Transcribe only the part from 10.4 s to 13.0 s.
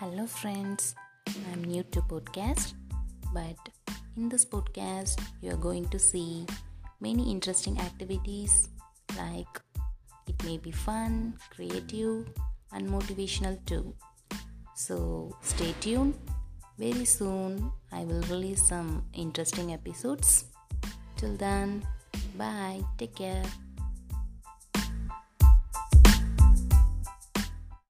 may be fun, creative, and